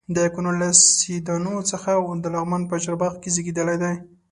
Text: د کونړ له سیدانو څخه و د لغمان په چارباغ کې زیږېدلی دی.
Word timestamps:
د 0.15 0.17
کونړ 0.33 0.53
له 0.63 0.69
سیدانو 0.99 1.53
څخه 1.71 1.91
و 1.97 2.05
د 2.23 2.25
لغمان 2.35 2.61
په 2.67 2.75
چارباغ 2.83 3.13
کې 3.21 3.29
زیږېدلی 3.35 3.77
دی. 3.83 3.95